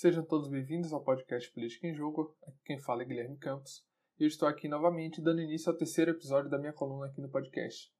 [0.00, 2.32] Sejam todos bem-vindos ao podcast Política em Jogo.
[2.46, 3.84] Aqui quem fala é Guilherme Campos.
[4.16, 7.28] E eu estou aqui novamente dando início ao terceiro episódio da minha coluna aqui no
[7.28, 7.92] podcast.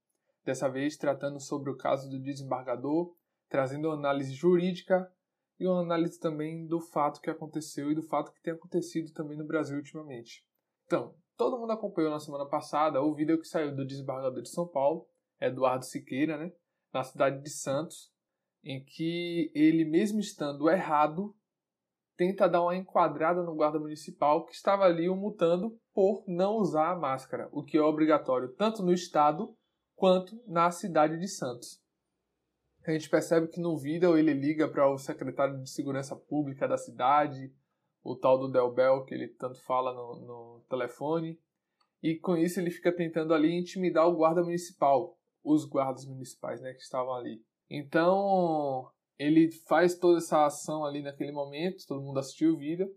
[0.45, 3.13] Dessa vez tratando sobre o caso do desembargador,
[3.49, 5.13] trazendo uma análise jurídica
[5.59, 9.37] e uma análise também do fato que aconteceu e do fato que tem acontecido também
[9.37, 10.47] no Brasil ultimamente.
[10.87, 14.69] Então, todo mundo acompanhou na semana passada o vídeo que saiu do desembargador de São
[14.69, 15.09] Paulo,
[15.41, 16.53] Eduardo Siqueira, né,
[16.95, 18.15] na cidade de Santos,
[18.63, 21.35] em que ele, mesmo estando errado,
[22.19, 26.91] tenta dar uma enquadrada no guarda municipal que estava ali o multando por não usar
[26.91, 29.57] a máscara, o que é obrigatório tanto no estado
[29.95, 31.81] quanto na cidade de Santos.
[32.85, 36.77] A gente percebe que no vídeo ele liga para o secretário de Segurança Pública da
[36.77, 37.55] cidade,
[38.03, 41.39] o tal do Del Bel, que ele tanto fala no, no telefone,
[42.03, 46.73] e com isso ele fica tentando ali intimidar o guarda municipal, os guardas municipais né,
[46.73, 47.43] que estavam ali.
[47.71, 52.89] Então ele faz toda essa ação ali naquele momento, todo mundo assistiu o vídeo,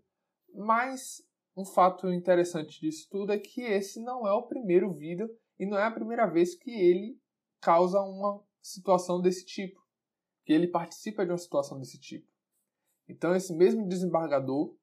[0.54, 1.22] mas
[1.56, 5.78] um fato interessante disso tudo é que esse não é o primeiro vídeo e não
[5.78, 7.18] é a primeira vez que ele
[7.60, 9.80] causa uma situação desse tipo,
[10.44, 12.26] que ele participa de uma situação desse tipo.
[13.08, 14.74] Então esse mesmo desembargador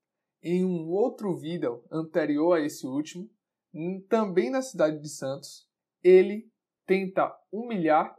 [0.41, 3.29] em um outro vídeo anterior a esse último,
[4.07, 5.67] também na cidade de Santos,
[6.03, 6.49] ele
[6.85, 8.15] tenta humilhar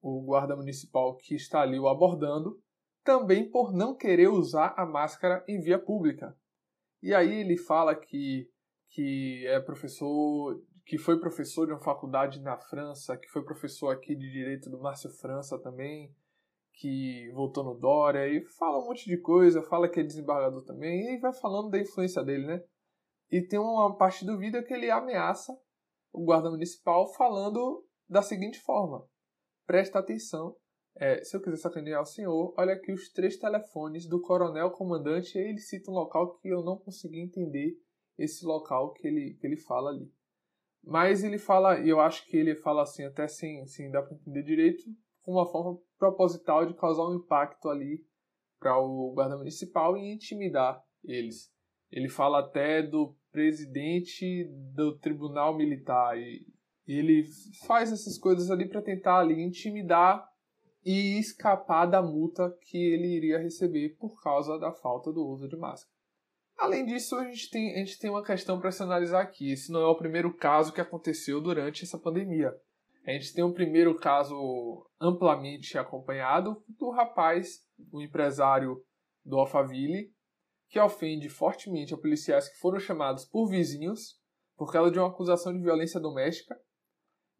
[0.00, 2.62] o guarda municipal que está ali o abordando,
[3.04, 6.36] também por não querer usar a máscara em via pública.
[7.02, 8.48] E aí ele fala que,
[8.90, 14.16] que é professor, que foi professor de uma faculdade na França, que foi professor aqui
[14.16, 16.14] de direito do Márcio França também,
[16.72, 21.14] que voltou no Dória e fala um monte de coisa, fala que é desembargador também
[21.14, 22.64] e vai falando da influência dele, né?
[23.30, 25.56] E tem uma parte do vídeo que ele ameaça
[26.12, 29.06] o guarda municipal falando da seguinte forma:
[29.66, 30.56] presta atenção,
[30.96, 35.36] é, se eu quiser sacanear o senhor, olha aqui os três telefones do coronel comandante
[35.36, 37.76] e ele cita um local que eu não consegui entender
[38.16, 40.08] esse local que ele, que ele fala ali.
[40.82, 44.14] Mas ele fala, e eu acho que ele fala assim, até sem, sem dar para
[44.14, 44.84] entender direito,
[45.22, 48.04] com uma forma proposital de causar um impacto ali
[48.60, 51.52] para o guarda municipal e intimidar eles.
[51.90, 54.44] Ele fala até do presidente
[54.74, 56.46] do tribunal militar e
[56.86, 57.24] ele
[57.66, 60.24] faz essas coisas ali para tentar ali intimidar
[60.84, 65.56] e escapar da multa que ele iria receber por causa da falta do uso de
[65.56, 65.92] máscara.
[66.58, 69.52] Além disso, a gente tem, a gente tem uma questão para se analisar aqui.
[69.52, 72.52] Esse não é o primeiro caso que aconteceu durante essa pandemia.
[73.06, 77.58] A gente tem um primeiro caso amplamente acompanhado do rapaz,
[77.92, 78.82] o empresário
[79.24, 80.10] do Alphaville,
[80.68, 84.18] que ofende fortemente a policiais que foram chamados por vizinhos
[84.56, 86.56] por causa de uma acusação de violência doméstica.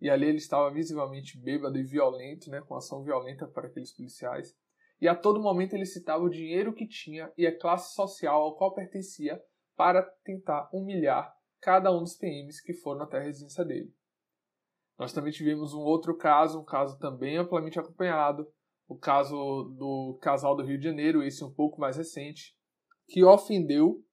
[0.04, 4.54] E ali ele estava visivelmente bêbado e violento, né, com ação violenta para aqueles policiais.
[5.00, 8.54] E a todo momento ele citava o dinheiro que tinha e a classe social ao
[8.54, 9.43] qual pertencia
[9.75, 13.94] para tentar humilhar cada um dos PMs que foram até a residência dele.
[14.98, 18.47] Nós também tivemos um outro caso, um caso também amplamente acompanhado,
[18.87, 19.34] o caso
[19.78, 22.54] do casal do Rio de Janeiro, esse um pouco mais recente,
[23.09, 24.04] que ofendeu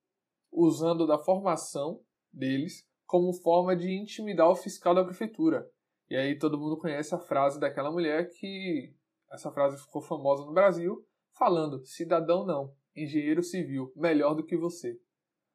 [0.50, 2.02] usando da formação
[2.32, 5.70] deles como forma de intimidar o fiscal da prefeitura.
[6.12, 8.94] E aí todo mundo conhece a frase daquela mulher que
[9.32, 11.08] essa frase ficou famosa no Brasil,
[11.38, 15.00] falando: cidadão não, engenheiro civil, melhor do que você,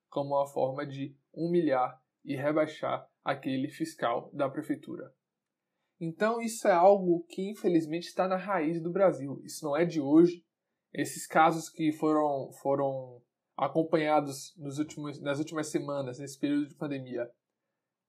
[0.09, 5.13] como uma forma de humilhar e rebaixar aquele fiscal da prefeitura.
[6.01, 9.39] Então isso é algo que infelizmente está na raiz do Brasil.
[9.45, 10.43] Isso não é de hoje.
[10.91, 13.21] Esses casos que foram, foram
[13.59, 17.31] acompanhados nos últimos, nas últimas semanas, nesse período de pandemia,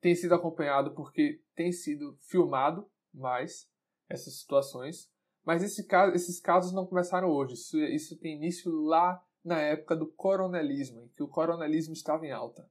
[0.02, 3.68] têm sido acompanhados porque tem sido filmado mais
[4.09, 5.09] essas situações.
[5.46, 7.53] Mas esse caso, esses casos não começaram hoje.
[7.53, 12.31] Isso, isso tem início lá na época do coronelismo, em que o coronelismo estava em
[12.31, 12.69] alta.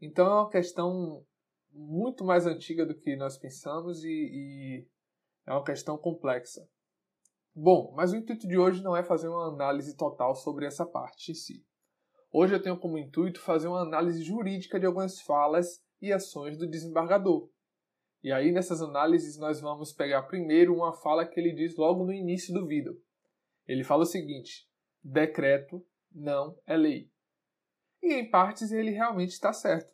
[0.00, 1.24] Então é uma questão
[1.72, 4.88] muito mais antiga do que nós pensamos e, e
[5.46, 6.68] é uma questão complexa.
[7.54, 11.32] Bom, mas o intuito de hoje não é fazer uma análise total sobre essa parte
[11.32, 11.64] em si.
[12.32, 16.68] Hoje eu tenho como intuito fazer uma análise jurídica de algumas falas e ações do
[16.68, 17.48] desembargador.
[18.22, 22.12] E aí nessas análises nós vamos pegar primeiro uma fala que ele diz logo no
[22.12, 23.00] início do vídeo.
[23.66, 24.68] Ele fala o seguinte:
[25.02, 27.10] decreto não é lei.
[28.02, 29.92] E em partes ele realmente está certo.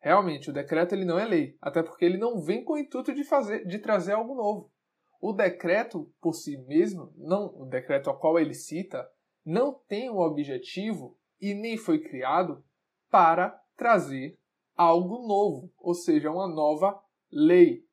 [0.00, 3.14] Realmente, o decreto ele não é lei, até porque ele não vem com o intuito
[3.14, 4.72] de fazer, de trazer algo novo.
[5.20, 9.08] O decreto por si mesmo, não o decreto ao qual ele cita,
[9.44, 12.64] não tem o objetivo e nem foi criado
[13.08, 14.36] para trazer
[14.76, 17.84] algo novo, ou seja, uma nova lei,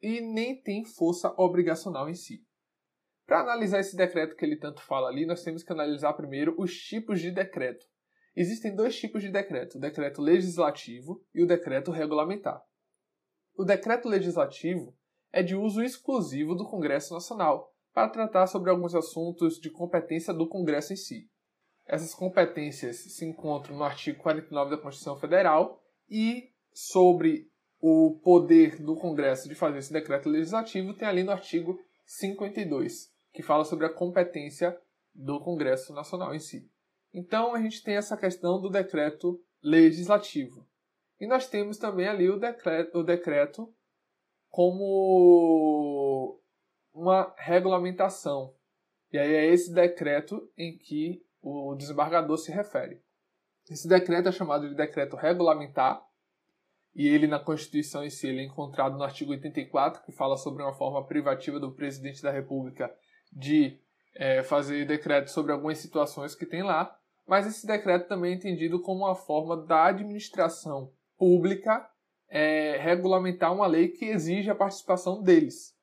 [0.00, 2.44] e nem tem força obrigacional em si.
[3.26, 6.72] Para analisar esse decreto que ele tanto fala ali, nós temos que analisar primeiro os
[6.72, 7.84] tipos de decreto.
[8.36, 12.62] Existem dois tipos de decreto: o decreto legislativo e o decreto regulamentar.
[13.56, 14.96] O decreto legislativo
[15.32, 20.46] é de uso exclusivo do Congresso Nacional para tratar sobre alguns assuntos de competência do
[20.46, 21.30] Congresso em si.
[21.86, 27.50] Essas competências se encontram no artigo 49 da Constituição Federal e sobre
[27.80, 33.42] o poder do Congresso de fazer esse decreto legislativo tem ali no artigo 52, que
[33.42, 34.78] fala sobre a competência
[35.14, 36.70] do Congresso Nacional em si.
[37.12, 40.66] Então a gente tem essa questão do decreto legislativo.
[41.18, 43.72] E nós temos também ali o decreto, o decreto
[44.50, 46.40] como
[46.92, 48.54] uma regulamentação.
[49.12, 53.02] E aí é esse decreto em que o desembargador se refere.
[53.68, 56.00] Esse decreto é chamado de decreto regulamentar,
[56.94, 60.62] e ele na Constituição em si ele é encontrado no artigo 84, que fala sobre
[60.62, 62.94] uma forma privativa do presidente da República
[63.32, 63.78] de
[64.14, 66.96] é, fazer decreto sobre algumas situações que tem lá,
[67.26, 71.86] mas esse decreto também é entendido como uma forma da administração pública
[72.28, 75.76] é, regulamentar uma lei que exige a participação deles.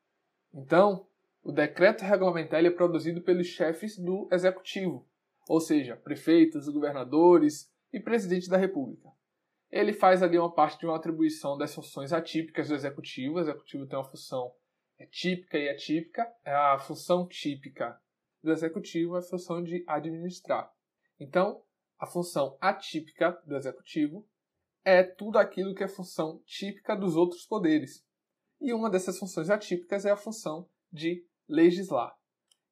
[0.54, 1.06] Então,
[1.44, 5.06] o decreto regulamentar é produzido pelos chefes do executivo,
[5.50, 9.10] ou seja, prefeitos, governadores e presidente da República.
[9.72, 13.36] Ele faz ali uma parte de uma atribuição das funções atípicas do executivo.
[13.36, 14.52] O executivo tem uma função
[14.98, 16.28] é típica e atípica.
[16.44, 18.00] É a função típica
[18.42, 20.72] do executivo é a função de administrar.
[21.20, 21.64] Então,
[21.98, 24.28] a função atípica do executivo
[24.84, 28.06] é tudo aquilo que é função típica dos outros poderes.
[28.60, 32.14] E uma dessas funções atípicas é a função de legislar.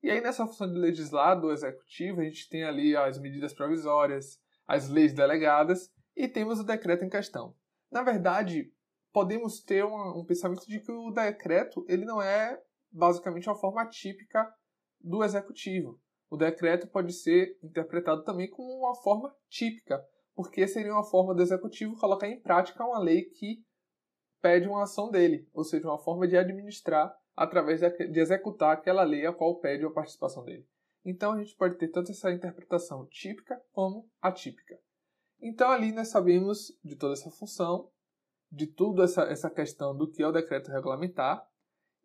[0.04, 4.41] E aí, nessa função de legislar do executivo, a gente tem ali as medidas provisórias,
[4.68, 7.56] as leis delegadas e temos o decreto em questão.
[7.92, 8.72] Na verdade,
[9.12, 12.62] podemos ter um, um pensamento de que o decreto ele não é
[12.92, 14.52] basicamente uma forma típica
[15.00, 16.00] do executivo.
[16.30, 20.02] O decreto pode ser interpretado também como uma forma típica,
[20.34, 23.64] porque seria uma forma do executivo colocar em prática uma lei que
[24.42, 29.26] pede uma ação dele, ou seja, uma forma de administrar através de executar aquela lei
[29.26, 30.66] a qual pede a participação dele.
[31.04, 34.80] Então a gente pode ter tanto essa interpretação típica como atípica.
[35.42, 37.90] Então ali nós sabemos de toda essa função,
[38.52, 41.44] de tudo essa, essa questão do que é o decreto regulamentar,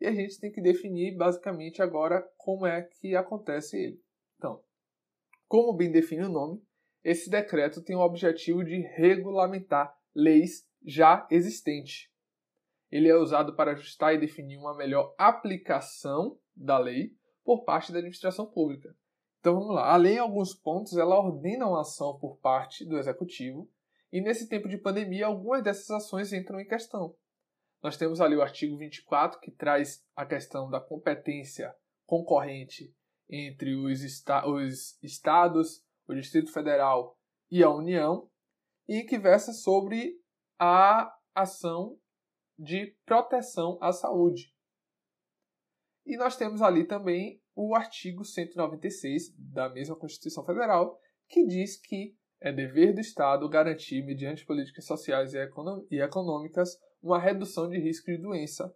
[0.00, 4.02] e a gente tem que definir basicamente agora como é que acontece ele.
[4.37, 4.62] Então,
[5.49, 6.62] como bem define o nome,
[7.02, 12.10] esse decreto tem o objetivo de regulamentar leis já existentes.
[12.90, 17.14] Ele é usado para ajustar e definir uma melhor aplicação da lei
[17.46, 18.94] por parte da administração pública.
[19.38, 19.93] Então vamos lá.
[19.93, 23.70] A lei, em alguns pontos, ela ordena uma ação por parte do executivo,
[24.12, 27.16] e nesse tempo de pandemia, algumas dessas ações entram em questão.
[27.81, 31.72] Nós temos ali o artigo 24, que traz a questão da competência
[32.04, 32.93] concorrente
[33.28, 37.16] entre os, esta os estados, o Distrito Federal
[37.49, 38.28] e a União,
[38.88, 40.20] e que versa sobre
[40.58, 41.96] a ação
[42.58, 44.56] de proteção à saúde.
[46.06, 52.17] E nós temos ali também o artigo 196 da mesma Constituição Federal, que diz que
[52.41, 58.19] é dever do Estado garantir, mediante políticas sociais e econômicas, uma redução de risco de
[58.19, 58.73] doença.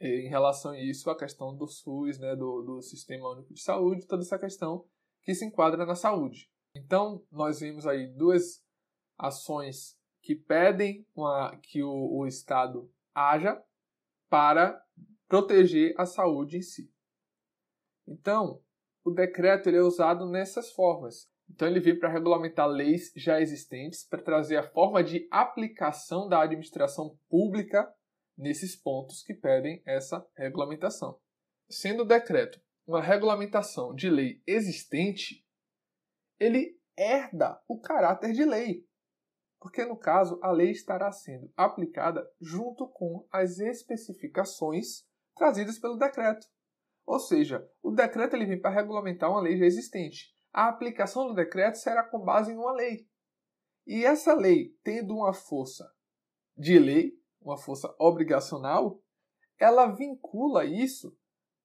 [0.00, 4.06] Em relação a isso, a questão do SUS, né, do, do Sistema Único de Saúde,
[4.06, 4.84] toda essa questão
[5.22, 6.50] que se enquadra na saúde.
[6.74, 8.64] Então, nós vimos aí duas
[9.18, 13.62] ações que pedem uma, que o, o Estado haja
[14.28, 14.82] para
[15.32, 16.92] proteger a saúde em si.
[18.06, 18.62] Então,
[19.02, 21.26] o decreto ele é usado nessas formas.
[21.48, 26.42] Então, ele vem para regulamentar leis já existentes, para trazer a forma de aplicação da
[26.42, 27.90] administração pública
[28.36, 31.18] nesses pontos que pedem essa regulamentação.
[31.66, 35.42] Sendo o decreto uma regulamentação de lei existente,
[36.38, 38.86] ele herda o caráter de lei,
[39.58, 46.46] porque no caso a lei estará sendo aplicada junto com as especificações trazidas pelo decreto.
[47.04, 50.34] Ou seja, o decreto ele vem para regulamentar uma lei já existente.
[50.52, 53.08] A aplicação do decreto será com base em uma lei.
[53.86, 55.90] E essa lei, tendo uma força
[56.56, 59.02] de lei, uma força obrigacional,
[59.58, 61.16] ela vincula isso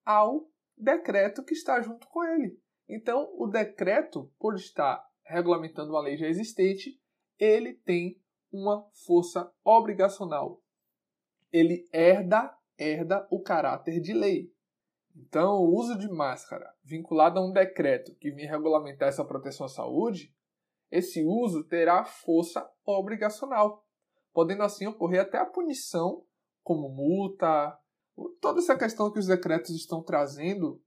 [0.04, 2.60] ao decreto que está junto com ele.
[2.88, 7.00] Então, o decreto, por estar regulamentando uma lei já existente,
[7.38, 8.20] ele tem
[8.52, 10.62] uma força obrigacional.
[11.52, 14.52] Ele herda, herda o caráter de lei.
[15.16, 19.70] Então, o uso de máscara vinculado a um decreto que vem regulamentar essa proteção à
[19.70, 20.34] saúde,
[20.92, 23.84] esse uso terá força obrigacional,
[24.32, 26.24] podendo assim ocorrer até a punição,
[26.64, 27.78] como multa.
[28.40, 30.82] Toda essa questão que os decretos estão trazendo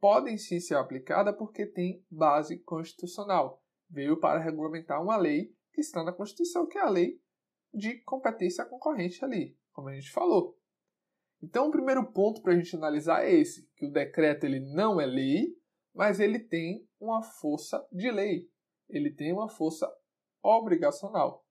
[0.00, 3.62] podem sim ser aplicada porque tem base constitucional.
[3.88, 7.20] veio para regulamentar uma lei que está na Constituição, que é a lei
[7.72, 10.58] de competência concorrente ali, como a gente falou.
[11.42, 15.00] Então, o primeiro ponto para a gente analisar é esse, que o decreto ele não
[15.00, 15.48] é lei,
[15.92, 18.48] mas ele tem uma força de lei,
[18.88, 19.92] ele tem uma força
[20.42, 21.44] obrigacional.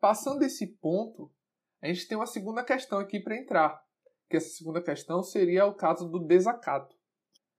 [0.00, 1.30] Passando esse ponto,
[1.82, 3.78] a gente tem uma segunda questão aqui para entrar,
[4.30, 6.96] que essa segunda questão seria o caso do desacato.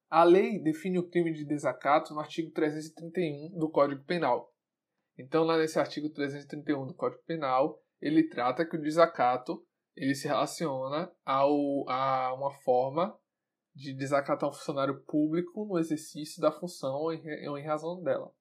[0.09, 4.51] A lei define o crime de desacato no artigo 331 do Código Penal.
[5.17, 9.63] Então, lá nesse artigo 331 do Código Penal, ele trata que o desacato
[9.99, 13.19] ele se relaciona ao, a uma forma
[13.75, 18.33] de desacatar um funcionário público no exercício da função ou em, razão dela.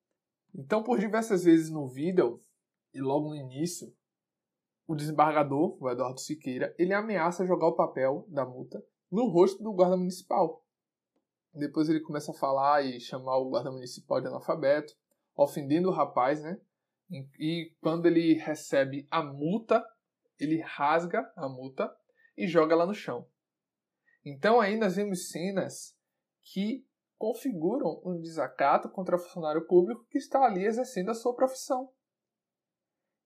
[0.55, 2.39] Então, por diversas vezes no vídeo,
[2.95, 3.93] e logo no início,
[4.87, 9.73] o desembargador, o Eduardo Siqueira, ele ameaça jogar o papel da multa no rosto do
[9.73, 10.65] guarda municipal.
[11.53, 14.95] Depois ele começa a falar e chamar o guarda municipal de analfabeto,
[15.37, 16.61] ofendendo o rapaz, né?
[17.11, 19.85] E quando ele recebe a multa,
[20.39, 21.95] ele rasga a multa
[22.37, 23.29] e joga lá no chão.
[24.25, 25.97] Então aí nós vemos cenas
[26.43, 31.91] que configuram um desacato contra o funcionário público que está ali exercendo a sua profissão.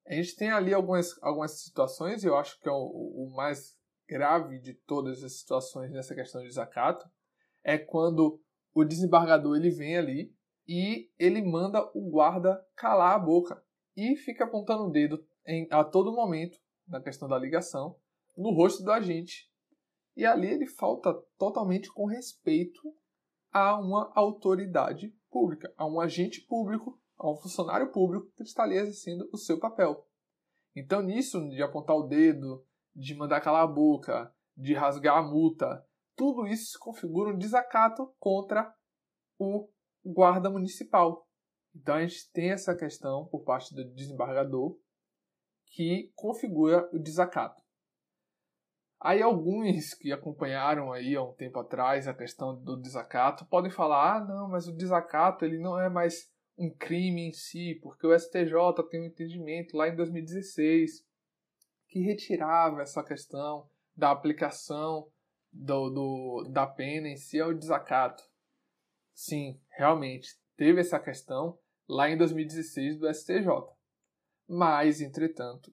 [0.07, 3.78] A gente tem ali algumas, algumas situações, e eu acho que é o, o mais
[4.09, 7.09] grave de todas as situações nessa questão de desacato,
[7.62, 8.42] é quando
[8.75, 10.35] o desembargador ele vem ali
[10.66, 13.62] e ele manda o guarda calar a boca
[13.97, 17.96] e fica apontando o dedo em, a todo momento na questão da ligação
[18.36, 19.50] no rosto do agente.
[20.16, 22.80] E ali ele falta totalmente com respeito
[23.50, 28.76] a uma autoridade pública, a um agente público, a um funcionário público que está ali
[28.76, 30.06] exercendo o seu papel.
[30.74, 35.86] Então, nisso de apontar o dedo, de mandar calar a boca, de rasgar a multa,
[36.16, 38.72] tudo isso configura um desacato contra
[39.38, 39.68] o
[40.04, 41.26] guarda municipal.
[41.74, 44.76] Então a gente tem essa questão por parte do desembargador
[45.72, 47.60] que configura o desacato.
[49.00, 54.16] Aí alguns que acompanharam aí há um tempo atrás a questão do desacato podem falar:
[54.16, 58.16] "Ah, não, mas o desacato ele não é mais um crime em si, porque o
[58.16, 58.54] STJ
[58.88, 61.04] tem um entendimento lá em 2016
[61.88, 65.10] que retirava essa questão da aplicação
[65.50, 68.22] do, do, da pena em si ao desacato.
[69.12, 73.48] Sim, realmente, teve essa questão lá em 2016 do STJ.
[74.49, 75.72] Mas, entretanto,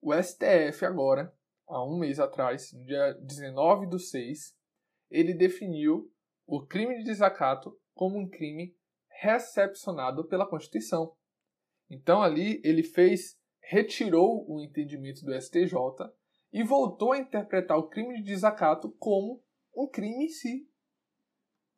[0.00, 1.34] o STF agora,
[1.68, 4.54] há um mês atrás, no dia 19 do 6,
[5.10, 6.10] ele definiu
[6.46, 8.74] o crime de desacato como um crime
[9.20, 11.14] recepcionado pela Constituição.
[11.90, 15.74] Então ali ele fez, retirou o entendimento do STJ
[16.52, 19.42] e voltou a interpretar o crime de desacato como
[19.76, 20.68] um crime em si.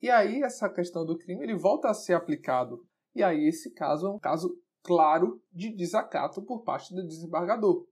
[0.00, 2.87] E aí essa questão do crime ele volta a ser aplicado.
[3.14, 7.86] E aí esse caso é um caso claro de desacato por parte do desembargador.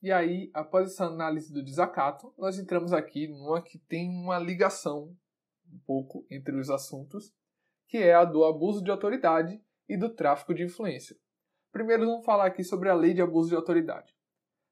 [0.00, 5.16] E aí, após essa análise do desacato, nós entramos aqui numa que tem uma ligação
[5.72, 7.32] um pouco entre os assuntos,
[7.88, 11.16] que é a do abuso de autoridade e do tráfico de influência.
[11.72, 14.14] Primeiro vamos falar aqui sobre a lei de abuso de autoridade.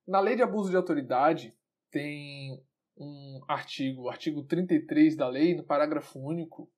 [0.07, 1.57] Na lei de abuso de autoridade,
[1.91, 2.63] tem
[2.97, 6.71] um artigo, o artigo 33 da lei, no parágrafo único,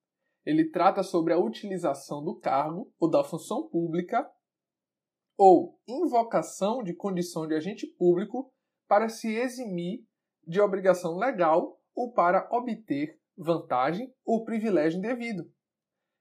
[0.44, 4.28] ele trata sobre a utilização do cargo ou da função pública
[5.38, 8.52] ou invocação de condição de agente público
[8.88, 10.04] para se eximir
[10.44, 15.48] de obrigação legal ou para obter vantagem ou privilégio indevido.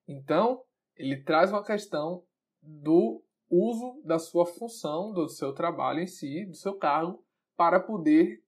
[0.07, 0.63] Então,
[0.95, 2.23] ele traz uma questão
[2.61, 8.43] do uso da sua função, do seu trabalho em si, do seu cargo, para poder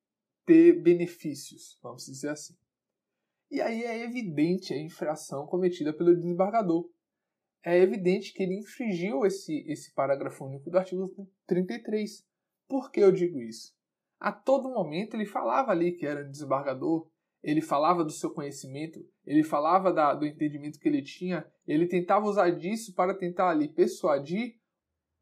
[0.45, 2.55] ter benefícios, vamos dizer assim.
[3.49, 6.87] E aí é evidente a infração cometida pelo desembargador.
[7.63, 11.09] É evidente que ele infringiu esse, esse parágrafo único do artigo
[11.45, 12.25] 33.
[12.67, 13.73] Por que eu digo isso?
[14.19, 17.09] A todo momento ele falava ali que era desembargador,
[17.41, 22.25] ele falava do seu conhecimento, ele falava da, do entendimento que ele tinha, ele tentava
[22.25, 24.57] usar disso para tentar ali persuadir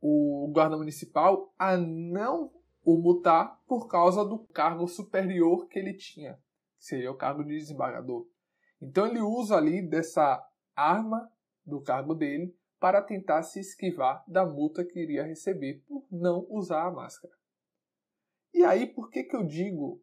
[0.01, 2.51] o guarda municipal a não
[2.83, 6.39] o multar por causa do cargo superior que ele tinha,
[6.77, 8.25] que seria o cargo de desembargador.
[8.81, 10.43] Então ele usa ali dessa
[10.75, 11.29] arma
[11.67, 16.87] do cargo dele para tentar se esquivar da multa que iria receber por não usar
[16.87, 17.33] a máscara.
[18.53, 20.01] E aí, por que, que eu digo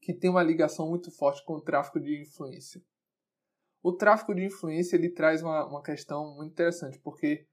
[0.00, 2.82] que tem uma ligação muito forte com o tráfico de influência?
[3.82, 7.46] O tráfico de influência ele traz uma, uma questão muito interessante, porque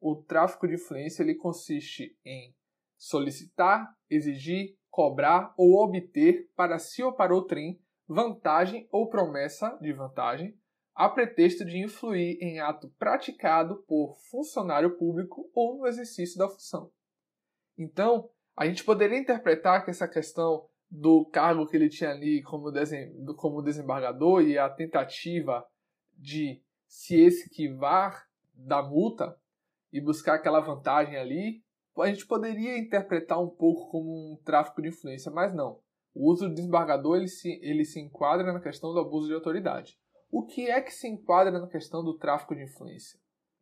[0.00, 2.54] o tráfico de influência ele consiste em
[2.96, 10.58] solicitar, exigir, cobrar ou obter para si ou para outrem vantagem ou promessa de vantagem
[10.94, 16.90] a pretexto de influir em ato praticado por funcionário público ou no exercício da função.
[17.78, 22.70] Então, a gente poderia interpretar que essa questão do cargo que ele tinha ali como,
[23.36, 25.64] como desembargador e a tentativa
[26.18, 29.36] de se esquivar da multa
[29.92, 31.62] e buscar aquela vantagem ali,
[31.96, 35.80] a gente poderia interpretar um pouco como um tráfico de influência, mas não.
[36.14, 39.98] O uso do desembargador ele se, ele se enquadra na questão do abuso de autoridade.
[40.30, 43.18] O que é que se enquadra na questão do tráfico de influência?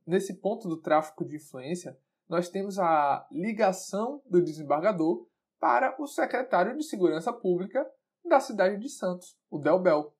[0.07, 1.99] Nesse ponto do tráfico de influência,
[2.29, 5.27] nós temos a ligação do desembargador
[5.59, 7.87] para o secretário de Segurança Pública
[8.25, 10.15] da cidade de Santos, o Delbel.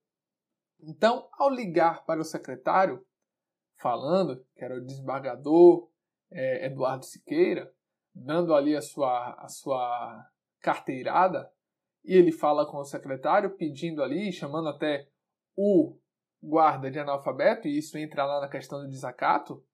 [0.81, 3.05] Então, ao ligar para o secretário,
[3.77, 5.91] falando que era o desembargador
[6.31, 7.71] é, Eduardo Siqueira,
[8.15, 10.27] dando ali a sua, a sua
[10.61, 11.51] carteirada,
[12.05, 15.09] e ele fala com o secretário, pedindo ali, chamando até
[15.55, 15.99] o
[16.43, 19.65] guarda de analfabeto, e isso entra lá na questão do desacato,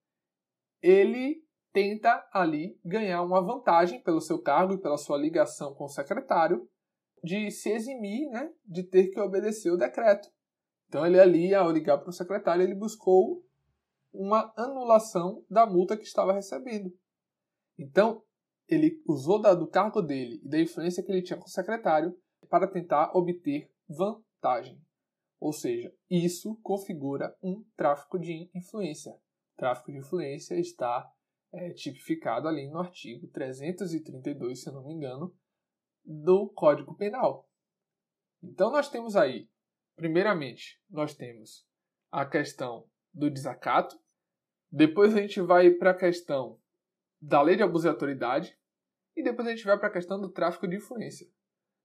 [0.83, 1.43] ele
[1.73, 6.69] tenta ali ganhar uma vantagem pelo seu cargo e pela sua ligação com o secretário
[7.23, 10.29] de se eximir né, de ter que obedecer o decreto.
[10.89, 13.43] Então ele ali, ao ligar para o secretário, ele buscou
[14.13, 16.93] uma anulação da multa que estava recebendo.
[17.77, 18.23] Então,
[18.69, 22.17] ele usou da, do cargo dele e da influência que ele tinha com o secretário
[22.49, 24.81] para tentar obter vantagem.
[25.41, 29.19] Ou seja, isso configura um tráfico de influência.
[29.57, 31.11] Tráfico de influência está
[31.53, 35.35] é, tipificado ali no artigo 332, se eu não me engano,
[36.05, 37.49] do Código Penal.
[38.43, 39.49] Então nós temos aí,
[39.97, 41.67] primeiramente, nós temos
[42.11, 43.99] a questão do desacato,
[44.71, 46.61] depois a gente vai para a questão
[47.21, 48.59] da lei de abuso de autoridade
[49.17, 51.27] e depois a gente vai para a questão do tráfico de influência.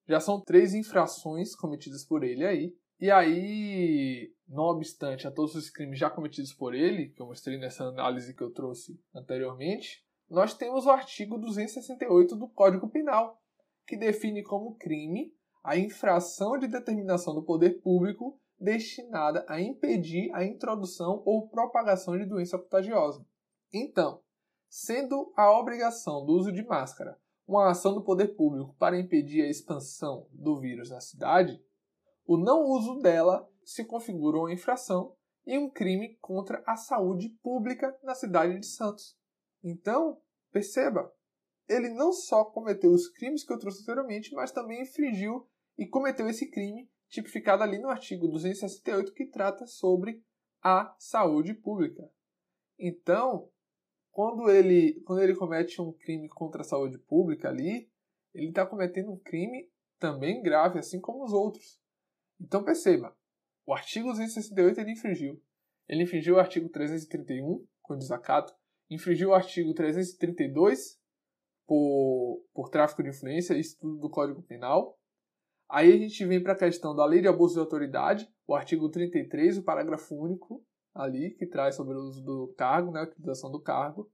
[0.08, 2.76] Já são três infrações cometidas por ele aí.
[3.00, 7.58] E aí, não obstante a todos os crimes já cometidos por ele, que eu mostrei
[7.58, 13.42] nessa análise que eu trouxe anteriormente, nós temos o artigo 268 do Código Penal,
[13.88, 20.44] que define como crime a infração de determinação do poder público destinada a impedir a
[20.44, 23.26] introdução ou propagação de doença contagiosa.
[23.74, 24.22] Então,
[24.68, 29.50] sendo a obrigação do uso de máscara uma ação do poder público para impedir a
[29.50, 31.60] expansão do vírus na cidade,
[32.30, 35.16] o não uso dela se configura uma infração
[35.48, 39.18] e um crime contra a saúde pública na cidade de Santos.
[39.64, 41.12] Então, perceba,
[41.68, 46.30] ele não só cometeu os crimes que eu trouxe anteriormente, mas também infringiu e cometeu
[46.30, 50.24] esse crime tipificado ali no artigo 268 que trata sobre
[50.62, 52.08] a saúde pública.
[52.78, 53.50] Então,
[54.12, 57.92] quando ele, quando ele comete um crime contra a saúde pública ali,
[58.36, 61.80] ele está cometendo um crime também grave, assim como os outros.
[62.40, 63.16] Então perceba,
[63.66, 65.42] o artigo 268 ele infringiu.
[65.88, 68.54] Ele infringiu o artigo 331, com desacato,
[68.90, 71.00] infringiu o artigo 332
[71.68, 74.98] por, por tráfico de influência, isso tudo do Código Penal.
[75.70, 78.90] Aí a gente vem para a questão da lei de abuso de autoridade, o artigo
[78.90, 83.52] 33, o parágrafo único, ali, que traz sobre o uso do cargo, né, a utilização
[83.52, 84.12] do cargo,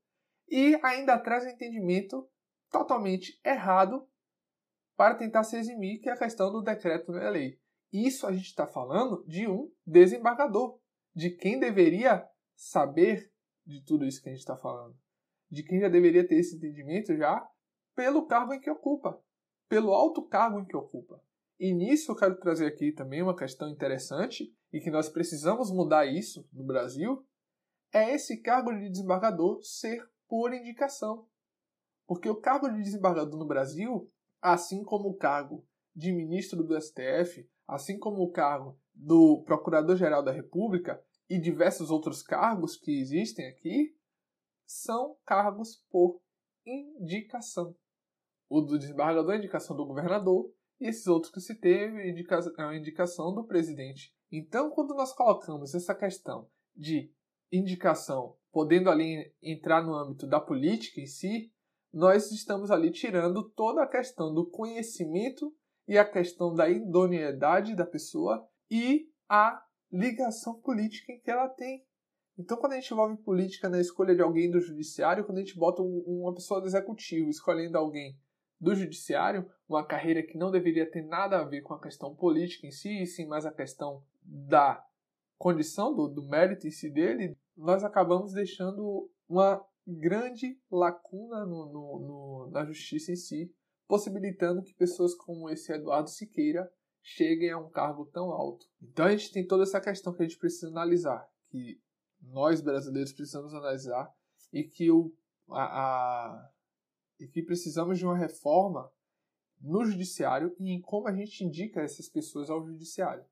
[0.49, 2.27] e ainda traz um entendimento
[2.69, 4.05] totalmente errado
[4.97, 7.59] para tentar se eximir, que é a questão do decreto não é lei.
[7.95, 10.77] Isso a gente está falando de um desembargador,
[11.15, 13.31] de quem deveria saber
[13.65, 14.97] de tudo isso que a gente está falando,
[15.49, 17.49] de quem já deveria ter esse entendimento já
[17.95, 19.17] pelo cargo em que ocupa,
[19.69, 21.23] pelo alto cargo em que ocupa.
[21.58, 26.05] E nisso eu quero trazer aqui também uma questão interessante e que nós precisamos mudar
[26.05, 27.25] isso no Brasil,
[27.93, 31.29] é esse cargo de desembargador ser por indicação.
[32.05, 37.49] Porque o cargo de desembargador no Brasil, assim como o cargo de ministro do STF,
[37.67, 43.95] assim como o cargo do Procurador-Geral da República e diversos outros cargos que existem aqui,
[44.65, 46.21] são cargos por
[46.65, 47.75] indicação.
[48.49, 52.78] O do desembargador é indicação do governador e esses outros que se teve é a
[52.78, 54.13] indicação do presidente.
[54.32, 57.12] Então, quando nós colocamos essa questão de
[57.51, 61.51] indicação, podendo ali entrar no âmbito da política em si,
[61.93, 65.56] nós estamos ali tirando toda a questão do conhecimento
[65.87, 71.85] e a questão da idoneidade da pessoa e a ligação política que ela tem.
[72.37, 75.57] Então, quando a gente envolve política na escolha de alguém do judiciário, quando a gente
[75.57, 78.17] bota uma pessoa do executivo escolhendo alguém
[78.59, 82.67] do judiciário, uma carreira que não deveria ter nada a ver com a questão política
[82.67, 84.83] em si, e sim mais a questão da
[85.37, 91.99] condição, do, do mérito em si dele, nós acabamos deixando uma grande lacuna no, no,
[91.99, 93.53] no, na justiça em si,
[93.87, 96.71] possibilitando que pessoas como esse Eduardo Siqueira
[97.01, 98.65] cheguem a um cargo tão alto.
[98.81, 101.27] Então a gente tem toda essa questão que a gente precisa analisar.
[101.49, 101.79] que
[102.21, 104.11] nós brasileiros precisamos analisar
[104.51, 105.13] e que, o,
[105.49, 106.51] a, a,
[107.19, 108.91] e que precisamos de uma reforma
[109.61, 113.25] no judiciário e em como a gente indica essas pessoas ao judiciário.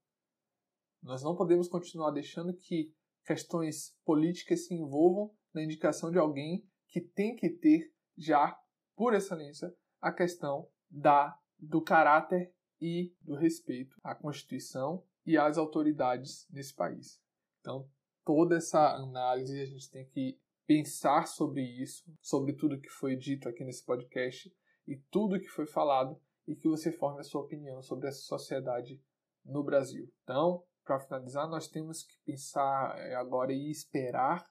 [1.02, 2.94] Nós não podemos continuar deixando que
[3.26, 8.58] questões políticas se envolvam na indicação de alguém que tem que ter já,
[8.96, 16.46] por excelência, a questão da do caráter e do respeito à Constituição e às autoridades
[16.52, 17.22] nesse país.
[17.62, 17.90] Então,
[18.26, 20.38] toda essa análise a gente tem que
[20.68, 24.54] pensar sobre isso, sobre tudo que foi dito aqui nesse podcast
[24.86, 29.02] e tudo que foi falado e que você forme a sua opinião sobre essa sociedade
[29.46, 30.12] no Brasil.
[30.24, 34.46] Então, para finalizar, nós temos que pensar eh, agora e esperar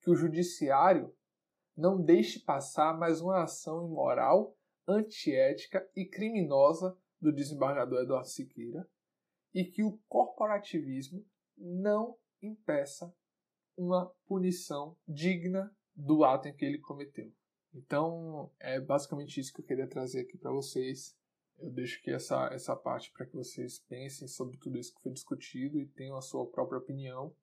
[0.00, 1.12] que o judiciário
[1.76, 8.88] não deixe passar mais uma ação imoral, antiética e criminosa do desembargador Eduardo Siqueira
[9.52, 11.24] e que o corporativismo
[11.56, 13.14] não impeça
[13.76, 17.32] uma punição digna do ato em que ele cometeu.
[17.72, 21.16] Então, é basicamente isso que eu queria trazer aqui para vocês.
[21.58, 25.12] Eu deixo aqui essa, essa parte para que vocês pensem sobre tudo isso que foi
[25.12, 27.34] discutido e tenham a sua própria opinião.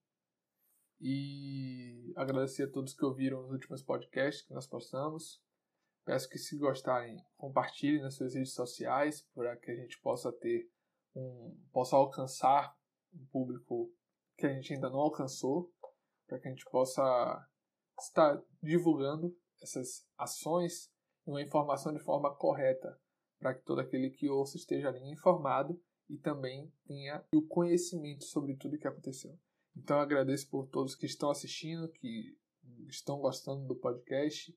[1.00, 5.42] E agradecer a todos que ouviram os últimos podcasts que nós postamos.
[6.04, 10.70] Peço que, se gostarem, compartilhem nas suas redes sociais para que a gente possa ter
[11.16, 12.76] um, possa alcançar
[13.14, 13.94] um público
[14.38, 15.72] que a gente ainda não alcançou,
[16.28, 17.48] para que a gente possa
[18.00, 20.92] estar divulgando essas ações
[21.28, 23.00] e uma informação de forma correta
[23.40, 28.56] para que todo aquele que ouça esteja ali informado e também tenha o conhecimento sobre
[28.56, 29.38] tudo o que aconteceu.
[29.76, 32.38] Então eu agradeço por todos que estão assistindo, que
[32.88, 34.56] estão gostando do podcast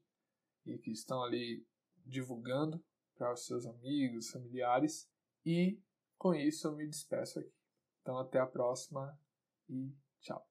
[0.66, 1.66] e que estão ali
[2.04, 2.82] divulgando
[3.16, 5.08] para os seus amigos, familiares.
[5.44, 5.78] E
[6.18, 7.52] com isso eu me despeço aqui.
[8.00, 9.18] Então até a próxima
[9.68, 10.42] e tchau.